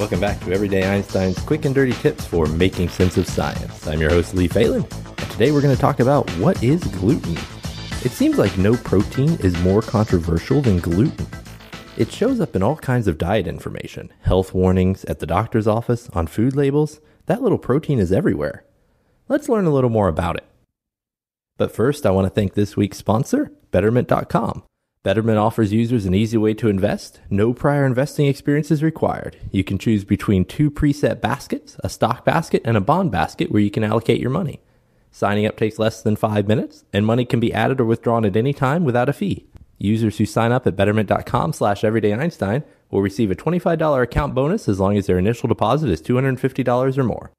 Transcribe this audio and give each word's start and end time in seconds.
Welcome 0.00 0.18
back 0.18 0.40
to 0.40 0.52
Everyday 0.54 0.82
Einstein's 0.82 1.38
quick 1.40 1.66
and 1.66 1.74
dirty 1.74 1.92
tips 1.92 2.24
for 2.24 2.46
making 2.46 2.88
sense 2.88 3.18
of 3.18 3.28
science. 3.28 3.86
I'm 3.86 4.00
your 4.00 4.08
host, 4.08 4.32
Lee 4.32 4.48
Falin, 4.48 4.82
and 4.82 5.30
today 5.30 5.52
we're 5.52 5.60
going 5.60 5.76
to 5.76 5.80
talk 5.80 6.00
about 6.00 6.26
what 6.38 6.62
is 6.62 6.82
gluten. 6.84 7.36
It 8.02 8.10
seems 8.10 8.38
like 8.38 8.56
no 8.56 8.76
protein 8.78 9.34
is 9.40 9.60
more 9.60 9.82
controversial 9.82 10.62
than 10.62 10.78
gluten. 10.78 11.26
It 11.98 12.10
shows 12.10 12.40
up 12.40 12.56
in 12.56 12.62
all 12.62 12.76
kinds 12.76 13.08
of 13.08 13.18
diet 13.18 13.46
information, 13.46 14.10
health 14.22 14.54
warnings, 14.54 15.04
at 15.04 15.18
the 15.18 15.26
doctor's 15.26 15.66
office, 15.66 16.08
on 16.14 16.28
food 16.28 16.56
labels. 16.56 17.02
That 17.26 17.42
little 17.42 17.58
protein 17.58 17.98
is 17.98 18.10
everywhere. 18.10 18.64
Let's 19.28 19.50
learn 19.50 19.66
a 19.66 19.70
little 19.70 19.90
more 19.90 20.08
about 20.08 20.38
it. 20.38 20.46
But 21.58 21.74
first, 21.74 22.06
I 22.06 22.10
want 22.10 22.24
to 22.24 22.30
thank 22.30 22.54
this 22.54 22.74
week's 22.74 22.96
sponsor, 22.96 23.52
Betterment.com. 23.70 24.62
Betterment 25.02 25.38
offers 25.38 25.72
users 25.72 26.04
an 26.04 26.12
easy 26.12 26.36
way 26.36 26.52
to 26.52 26.68
invest. 26.68 27.20
No 27.30 27.54
prior 27.54 27.86
investing 27.86 28.26
experience 28.26 28.70
is 28.70 28.82
required. 28.82 29.38
You 29.50 29.64
can 29.64 29.78
choose 29.78 30.04
between 30.04 30.44
two 30.44 30.70
preset 30.70 31.22
baskets, 31.22 31.78
a 31.82 31.88
stock 31.88 32.22
basket 32.22 32.60
and 32.66 32.76
a 32.76 32.82
bond 32.82 33.10
basket 33.10 33.50
where 33.50 33.62
you 33.62 33.70
can 33.70 33.82
allocate 33.82 34.20
your 34.20 34.28
money. 34.28 34.60
Signing 35.10 35.46
up 35.46 35.56
takes 35.56 35.78
less 35.78 36.02
than 36.02 36.16
five 36.16 36.46
minutes, 36.46 36.84
and 36.92 37.06
money 37.06 37.24
can 37.24 37.40
be 37.40 37.52
added 37.54 37.80
or 37.80 37.86
withdrawn 37.86 38.26
at 38.26 38.36
any 38.36 38.52
time 38.52 38.84
without 38.84 39.08
a 39.08 39.14
fee. 39.14 39.46
Users 39.78 40.18
who 40.18 40.26
sign 40.26 40.52
up 40.52 40.66
at 40.66 40.76
betterment.com 40.76 41.54
slash 41.54 41.80
everydayeinstein 41.80 42.62
will 42.90 43.00
receive 43.00 43.30
a 43.30 43.34
$25 43.34 44.02
account 44.02 44.34
bonus 44.34 44.68
as 44.68 44.78
long 44.78 44.98
as 44.98 45.06
their 45.06 45.18
initial 45.18 45.48
deposit 45.48 45.88
is 45.88 46.02
$250 46.02 46.98
or 46.98 47.04
more. 47.04 47.32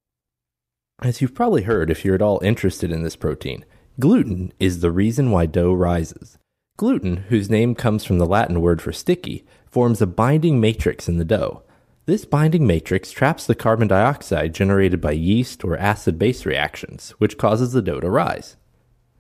As 1.04 1.22
you've 1.22 1.36
probably 1.36 1.62
heard 1.62 1.92
if 1.92 2.04
you're 2.04 2.16
at 2.16 2.24
all 2.24 2.42
interested 2.44 2.92
in 2.92 3.04
this 3.04 3.16
protein, 3.16 3.66
gluten 4.00 4.52
is 4.60 4.80
the 4.80 4.92
reason 4.92 5.30
why 5.30 5.46
dough 5.46 5.74
rises. 5.74 6.40
Gluten, 6.82 7.18
whose 7.30 7.48
name 7.48 7.76
comes 7.76 8.04
from 8.04 8.18
the 8.18 8.26
Latin 8.26 8.60
word 8.60 8.82
for 8.82 8.92
sticky, 8.92 9.46
forms 9.68 10.02
a 10.02 10.08
binding 10.08 10.60
matrix 10.60 11.08
in 11.08 11.20
the 11.20 11.24
dough. 11.24 11.62
This 12.08 12.26
binding 12.26 12.66
matrix 12.66 13.12
traps 13.12 13.46
the 13.46 13.54
carbon 13.54 13.88
dioxide 13.88 14.56
generated 14.56 15.00
by 15.00 15.12
yeast 15.12 15.64
or 15.64 15.78
acid 15.78 16.18
base 16.18 16.44
reactions, 16.44 17.12
which 17.20 17.38
causes 17.38 17.72
the 17.72 17.84
dough 17.84 18.00
to 18.00 18.10
rise. 18.10 18.58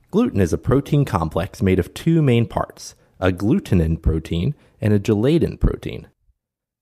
Gluten 0.09 0.41
is 0.41 0.51
a 0.51 0.57
protein 0.57 1.05
complex 1.05 1.61
made 1.61 1.77
of 1.77 1.93
two 1.93 2.23
main 2.23 2.47
parts 2.47 2.95
a 3.19 3.31
glutenin 3.31 4.01
protein 4.01 4.55
and 4.81 4.91
a 4.91 4.99
gliadin 4.99 5.59
protein. 5.59 6.07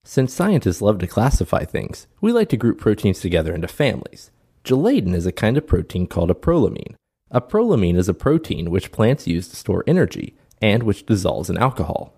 Since 0.02 0.32
scientists 0.32 0.80
love 0.80 0.98
to 1.00 1.06
classify 1.06 1.64
things, 1.66 2.06
we 2.22 2.32
like 2.32 2.48
to 2.48 2.56
group 2.56 2.80
proteins 2.80 3.20
together 3.20 3.54
into 3.54 3.68
families. 3.68 4.30
Gliadin 4.64 5.12
is 5.12 5.26
a 5.26 5.30
kind 5.30 5.58
of 5.58 5.66
protein 5.66 6.06
called 6.06 6.30
a 6.30 6.34
prolamine. 6.34 6.94
A 7.30 7.42
prolamine 7.42 7.98
is 7.98 8.08
a 8.08 8.14
protein 8.14 8.70
which 8.70 8.92
plants 8.92 9.26
use 9.26 9.46
to 9.48 9.56
store 9.56 9.84
energy, 9.86 10.34
and 10.60 10.82
which 10.82 11.06
dissolves 11.06 11.50
in 11.50 11.58
alcohol. 11.58 12.14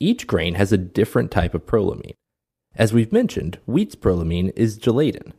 Each 0.00 0.26
grain 0.26 0.54
has 0.54 0.72
a 0.72 0.78
different 0.78 1.30
type 1.30 1.54
of 1.54 1.66
prolamine. 1.66 2.14
As 2.74 2.92
we've 2.92 3.12
mentioned, 3.12 3.58
wheat's 3.66 3.94
prolamine 3.94 4.52
is 4.56 4.78
gliadin. 4.78 5.32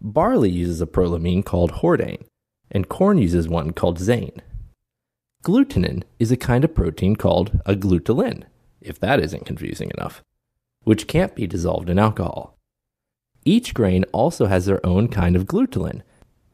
Barley 0.00 0.50
uses 0.50 0.80
a 0.80 0.86
prolamine 0.86 1.44
called 1.44 1.72
hordein, 1.72 2.24
and 2.70 2.88
corn 2.88 3.18
uses 3.18 3.48
one 3.48 3.72
called 3.72 3.98
zein. 3.98 4.40
Glutenin 5.44 6.02
is 6.18 6.32
a 6.32 6.36
kind 6.36 6.64
of 6.64 6.74
protein 6.74 7.16
called 7.16 7.60
a 7.64 7.74
glutenin, 7.74 8.44
if 8.80 8.98
that 8.98 9.20
isn't 9.20 9.46
confusing 9.46 9.90
enough, 9.96 10.22
which 10.84 11.06
can't 11.06 11.34
be 11.34 11.46
dissolved 11.46 11.88
in 11.88 11.98
alcohol. 11.98 12.56
Each 13.44 13.72
grain 13.72 14.04
also 14.12 14.46
has 14.46 14.66
their 14.66 14.84
own 14.84 15.08
kind 15.08 15.36
of 15.36 15.46
glutelin. 15.46 16.02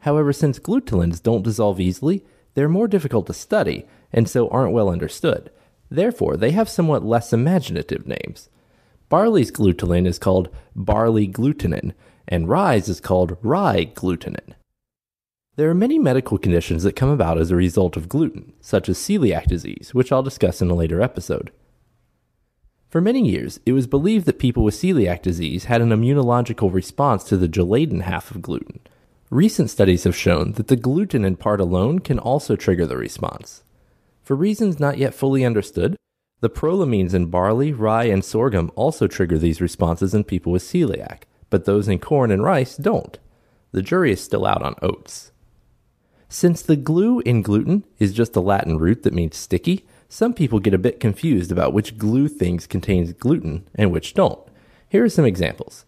However, 0.00 0.32
since 0.32 0.58
glutelins 0.58 1.22
don't 1.22 1.42
dissolve 1.42 1.80
easily, 1.80 2.24
they're 2.54 2.68
more 2.68 2.88
difficult 2.88 3.26
to 3.26 3.34
study 3.34 3.86
and 4.12 4.28
so 4.28 4.48
aren't 4.48 4.72
well 4.72 4.88
understood. 4.88 5.50
Therefore, 5.90 6.36
they 6.36 6.50
have 6.50 6.68
somewhat 6.68 7.04
less 7.04 7.32
imaginative 7.32 8.06
names. 8.06 8.48
Barley's 9.08 9.52
glutenin 9.52 10.06
is 10.06 10.18
called 10.18 10.48
barley 10.74 11.28
glutenin, 11.28 11.92
and 12.26 12.48
rye's 12.48 12.88
is 12.88 13.00
called 13.00 13.36
rye 13.42 13.84
glutenin. 13.84 14.54
There 15.56 15.70
are 15.70 15.74
many 15.74 15.98
medical 15.98 16.36
conditions 16.36 16.82
that 16.82 16.96
come 16.96 17.08
about 17.08 17.38
as 17.38 17.50
a 17.50 17.56
result 17.56 17.96
of 17.96 18.08
gluten, 18.08 18.52
such 18.60 18.88
as 18.88 18.98
celiac 18.98 19.46
disease, 19.46 19.94
which 19.94 20.12
I'll 20.12 20.22
discuss 20.22 20.60
in 20.60 20.70
a 20.70 20.74
later 20.74 21.00
episode. 21.00 21.50
For 22.90 23.00
many 23.00 23.28
years, 23.28 23.58
it 23.64 23.72
was 23.72 23.86
believed 23.86 24.26
that 24.26 24.38
people 24.38 24.64
with 24.64 24.74
celiac 24.74 25.22
disease 25.22 25.64
had 25.64 25.80
an 25.80 25.90
immunological 25.90 26.72
response 26.72 27.24
to 27.24 27.36
the 27.36 27.48
gliadin 27.48 28.02
half 28.02 28.30
of 28.30 28.42
gluten. 28.42 28.80
Recent 29.30 29.70
studies 29.70 30.04
have 30.04 30.14
shown 30.14 30.52
that 30.52 30.68
the 30.68 30.76
glutenin 30.76 31.38
part 31.38 31.60
alone 31.60 32.00
can 32.00 32.18
also 32.18 32.54
trigger 32.54 32.86
the 32.86 32.96
response. 32.96 33.62
For 34.26 34.34
reasons 34.34 34.80
not 34.80 34.98
yet 34.98 35.14
fully 35.14 35.44
understood, 35.44 35.94
the 36.40 36.50
prolamines 36.50 37.14
in 37.14 37.26
barley, 37.26 37.72
rye, 37.72 38.06
and 38.06 38.24
sorghum 38.24 38.72
also 38.74 39.06
trigger 39.06 39.38
these 39.38 39.60
responses 39.60 40.14
in 40.14 40.24
people 40.24 40.50
with 40.50 40.64
celiac, 40.64 41.22
but 41.48 41.64
those 41.64 41.86
in 41.86 42.00
corn 42.00 42.32
and 42.32 42.42
rice 42.42 42.76
don't. 42.76 43.20
The 43.70 43.82
jury 43.82 44.10
is 44.10 44.20
still 44.20 44.44
out 44.44 44.62
on 44.62 44.74
oats. 44.82 45.30
Since 46.28 46.62
the 46.62 46.74
glue 46.74 47.20
in 47.20 47.40
gluten 47.40 47.84
is 48.00 48.12
just 48.12 48.34
a 48.34 48.40
Latin 48.40 48.78
root 48.78 49.04
that 49.04 49.14
means 49.14 49.36
sticky, 49.36 49.86
some 50.08 50.34
people 50.34 50.58
get 50.58 50.74
a 50.74 50.78
bit 50.78 50.98
confused 50.98 51.52
about 51.52 51.72
which 51.72 51.96
glue 51.96 52.26
things 52.26 52.66
contains 52.66 53.12
gluten 53.12 53.68
and 53.76 53.92
which 53.92 54.12
don't. 54.12 54.40
Here 54.88 55.04
are 55.04 55.08
some 55.08 55.24
examples. 55.24 55.84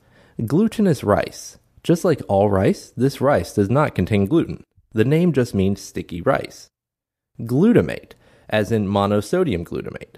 Glutinous 0.47 1.03
rice. 1.03 1.59
Just 1.83 2.05
like 2.05 2.23
all 2.29 2.49
rice, 2.49 2.93
this 2.97 3.21
rice 3.21 3.53
does 3.53 3.69
not 3.69 3.97
contain 3.97 4.27
gluten. 4.27 4.63
The 4.93 5.05
name 5.05 5.33
just 5.33 5.57
means 5.57 5.81
sticky 5.81 6.23
rice. 6.23 6.69
Glutamate, 7.41 8.13
as 8.49 8.73
in 8.73 8.87
monosodium 8.87 9.65
glutamate, 9.65 10.17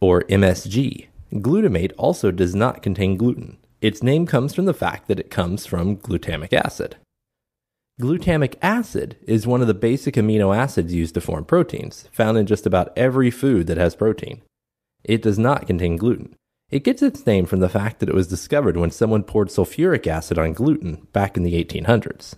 or 0.00 0.22
MSG. 0.22 1.06
Glutamate 1.34 1.92
also 1.96 2.30
does 2.30 2.54
not 2.54 2.82
contain 2.82 3.16
gluten. 3.16 3.58
Its 3.80 4.02
name 4.02 4.26
comes 4.26 4.54
from 4.54 4.64
the 4.64 4.74
fact 4.74 5.08
that 5.08 5.20
it 5.20 5.30
comes 5.30 5.66
from 5.66 5.96
glutamic 5.96 6.52
acid. 6.52 6.96
Glutamic 8.00 8.56
acid 8.60 9.16
is 9.26 9.46
one 9.46 9.62
of 9.62 9.66
the 9.66 9.74
basic 9.74 10.16
amino 10.16 10.54
acids 10.54 10.92
used 10.92 11.14
to 11.14 11.20
form 11.20 11.44
proteins, 11.44 12.08
found 12.12 12.36
in 12.36 12.46
just 12.46 12.66
about 12.66 12.92
every 12.96 13.30
food 13.30 13.66
that 13.66 13.78
has 13.78 13.94
protein. 13.94 14.42
It 15.02 15.22
does 15.22 15.38
not 15.38 15.66
contain 15.66 15.96
gluten. 15.96 16.34
It 16.68 16.84
gets 16.84 17.00
its 17.00 17.24
name 17.26 17.46
from 17.46 17.60
the 17.60 17.68
fact 17.68 18.00
that 18.00 18.08
it 18.08 18.14
was 18.14 18.26
discovered 18.26 18.76
when 18.76 18.90
someone 18.90 19.22
poured 19.22 19.48
sulfuric 19.48 20.06
acid 20.06 20.36
on 20.38 20.52
gluten 20.52 21.06
back 21.12 21.36
in 21.36 21.42
the 21.42 21.62
1800s. 21.64 22.34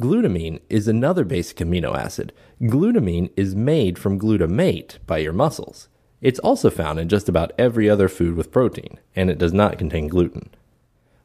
Glutamine 0.00 0.60
is 0.68 0.86
another 0.86 1.24
basic 1.24 1.56
amino 1.56 1.96
acid. 1.96 2.32
Glutamine 2.62 3.30
is 3.36 3.56
made 3.56 3.98
from 3.98 4.16
glutamate 4.16 4.98
by 5.08 5.18
your 5.18 5.32
muscles. 5.32 5.88
It's 6.20 6.38
also 6.38 6.70
found 6.70 7.00
in 7.00 7.08
just 7.08 7.28
about 7.28 7.50
every 7.58 7.90
other 7.90 8.08
food 8.08 8.36
with 8.36 8.52
protein, 8.52 9.00
and 9.16 9.28
it 9.28 9.38
does 9.38 9.52
not 9.52 9.76
contain 9.76 10.06
gluten. 10.06 10.50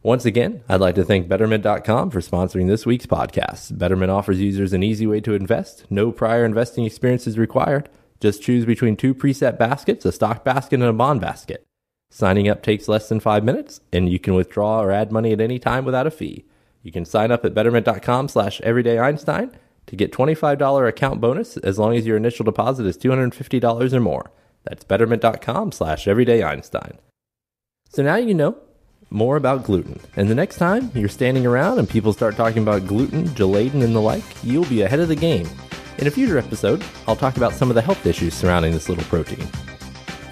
Once 0.02 0.26
again, 0.26 0.64
I'd 0.68 0.82
like 0.82 0.96
to 0.96 1.04
thank 1.04 1.28
Betterment.com 1.28 2.10
for 2.10 2.20
sponsoring 2.20 2.68
this 2.68 2.84
week's 2.84 3.06
podcast. 3.06 3.78
Betterment 3.78 4.10
offers 4.10 4.42
users 4.42 4.74
an 4.74 4.82
easy 4.82 5.06
way 5.06 5.22
to 5.22 5.36
invest. 5.36 5.86
No 5.92 6.12
prior 6.12 6.44
investing 6.44 6.84
experience 6.84 7.28
is 7.28 7.38
required. 7.38 7.90
Just 8.20 8.42
choose 8.42 8.66
between 8.66 8.96
two 8.96 9.14
preset 9.14 9.60
baskets, 9.60 10.04
a 10.04 10.12
stock 10.12 10.44
basket 10.44 10.80
and 10.80 10.90
a 10.90 10.94
bond 10.94 11.22
basket. 11.22 11.64
Signing 12.10 12.50
up 12.50 12.64
takes 12.64 12.88
less 12.88 13.08
than 13.08 13.20
five 13.20 13.44
minutes, 13.44 13.82
and 13.92 14.12
you 14.12 14.18
can 14.18 14.34
withdraw 14.34 14.82
or 14.82 14.92
add 14.92 15.12
money 15.12 15.32
at 15.32 15.42
any 15.42 15.60
time 15.60 15.86
without 15.86 16.08
a 16.08 16.12
fee. 16.12 16.46
You 16.84 16.92
can 16.92 17.06
sign 17.06 17.32
up 17.32 17.44
at 17.46 17.54
betterment.com 17.54 18.28
slash 18.28 18.62
everyday 18.62 19.00
Einstein 19.00 19.52
to 19.88 19.96
get 19.96 20.12
$25 20.12 20.88
account 20.88 21.22
bonus 21.22 21.58
as 21.58 21.80
long 21.80 21.96
as 21.96 22.06
your 22.06 22.18
initial 22.18 22.44
deposit 22.44 22.86
is 22.86 22.98
$250 22.98 23.94
or 23.94 24.00
more. 24.00 24.32
That's 24.66 24.84
betterment.com 24.84 25.72
slash 25.72 26.08
everyday 26.08 26.44
Einstein. 26.44 27.00
So 27.90 28.04
now 28.04 28.18
you 28.18 28.34
know 28.34 28.58
more 29.10 29.38
about 29.38 29.64
gluten. 29.64 30.00
And 30.16 30.30
the 30.30 30.36
next 30.36 30.58
time 30.58 30.92
you're 30.94 31.10
standing 31.10 31.46
around 31.46 31.80
and 31.80 31.90
people 31.90 32.12
start 32.12 32.36
talking 32.36 32.64
about 32.64 32.86
gluten, 32.86 33.26
gliadin, 33.30 33.84
and 33.84 33.96
the 33.96 34.02
like, 34.02 34.24
you'll 34.44 34.66
be 34.66 34.82
ahead 34.82 35.00
of 35.00 35.08
the 35.08 35.16
game. 35.16 35.48
In 36.00 36.08
a 36.08 36.12
future 36.12 36.38
episode, 36.38 36.84
I'll 37.08 37.16
talk 37.16 37.38
about 37.38 37.54
some 37.54 37.70
of 37.70 37.76
the 37.76 37.82
health 37.82 38.06
issues 38.06 38.34
surrounding 38.34 38.74
this 38.74 38.90
little 38.90 39.06
protein. 39.06 39.48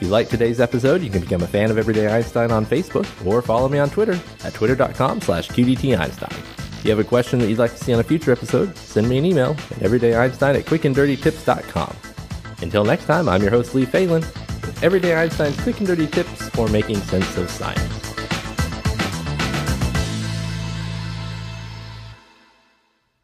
If 0.02 0.08
you 0.08 0.14
like 0.14 0.30
today's 0.30 0.60
episode, 0.60 1.04
you 1.04 1.12
can 1.12 1.22
become 1.22 1.44
a 1.44 1.48
fan 1.48 1.70
of 1.70 1.78
Everyday 1.78 2.08
Einstein 2.08 2.50
on 2.50 2.66
Facebook 2.66 3.06
or 3.24 3.44
follow 3.44 3.70
me 3.70 3.78
on 3.78 3.88
Twitter 3.88 4.20
at 4.44 4.52
twitter.com 4.52 5.22
slash 5.22 5.48
qdteinstein. 5.50 6.36
If 6.80 6.84
you 6.84 6.90
have 6.90 6.98
a 6.98 7.04
question 7.04 7.38
that 7.38 7.48
you'd 7.48 7.60
like 7.60 7.70
to 7.70 7.78
see 7.78 7.94
on 7.94 8.00
a 8.00 8.04
future 8.04 8.32
episode, 8.32 8.76
send 8.76 9.08
me 9.08 9.20
an 9.20 9.26
email 9.26 9.52
at 9.52 9.78
everydayeinstein 9.78 10.58
at 10.58 10.66
quickanddirtytips.com. 10.66 11.96
Until 12.64 12.84
next 12.84 13.06
time, 13.06 13.30
I'm 13.30 13.44
your 13.44 13.52
host, 13.52 13.76
Lee 13.76 13.86
Falin, 13.86 14.22
with 14.22 14.84
Everyday 14.84 15.14
Einstein's 15.14 15.62
quick 15.62 15.78
and 15.78 15.86
dirty 15.86 16.08
tips 16.08 16.50
for 16.50 16.68
making 16.70 16.98
sense 17.02 17.38
of 17.38 17.48
science. 17.52 18.11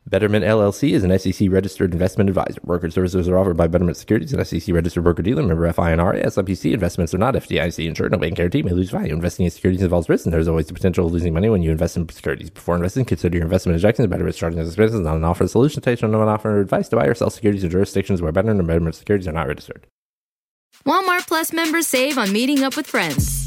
Betterment 0.09 0.45
LLC 0.45 0.91
is 0.93 1.03
an 1.03 1.19
SEC 1.19 1.51
registered 1.51 1.91
investment 1.91 2.29
advisor. 2.29 2.61
Brokerage 2.63 2.93
services 2.93 3.27
are 3.27 3.37
offered 3.37 3.57
by 3.57 3.67
Betterment 3.67 3.97
Securities, 3.97 4.31
an 4.31 4.45
SEC 4.45 4.73
registered 4.73 5.03
broker 5.03 5.21
dealer, 5.21 5.43
member 5.43 5.69
FINRA, 5.73 6.23
SIPC. 6.23 6.71
Investments 6.71 7.13
are 7.13 7.17
not 7.17 7.33
FDIC 7.33 7.85
insured. 7.85 8.13
No 8.13 8.17
bank 8.17 8.35
guarantee 8.35 8.63
may 8.63 8.71
lose 8.71 8.89
value. 8.89 9.13
Investing 9.13 9.43
in 9.43 9.51
securities 9.51 9.81
involves 9.81 10.07
risk, 10.07 10.25
and 10.25 10.33
there's 10.33 10.47
always 10.47 10.67
the 10.67 10.73
potential 10.73 11.07
of 11.07 11.11
losing 11.11 11.33
money 11.33 11.49
when 11.49 11.61
you 11.61 11.71
invest 11.71 11.97
in 11.97 12.07
securities. 12.07 12.49
Before 12.49 12.75
investing, 12.75 13.03
consider 13.03 13.35
your 13.35 13.45
investment 13.45 13.75
objectives. 13.75 14.07
Betterment 14.07 14.33
charging 14.33 14.59
as 14.61 14.69
expenses, 14.69 15.01
not 15.01 15.17
an 15.17 15.25
offer 15.25 15.43
of 15.43 15.49
solution. 15.49 15.81
Station 15.81 16.09
no 16.09 16.21
offer 16.21 16.51
or 16.51 16.61
advice 16.61 16.87
to 16.87 16.95
buy 16.95 17.05
or 17.05 17.13
sell 17.13 17.29
securities 17.29 17.65
in 17.65 17.69
jurisdictions 17.69 18.21
where 18.21 18.31
Betterment 18.31 18.59
and 18.59 18.67
Betterment 18.67 18.95
Securities 18.95 19.27
are 19.27 19.33
not 19.33 19.49
registered. 19.49 19.87
Walmart 20.85 21.27
Plus 21.27 21.51
members 21.51 21.85
save 21.85 22.17
on 22.17 22.31
meeting 22.31 22.63
up 22.63 22.77
with 22.77 22.87
friends. 22.87 23.46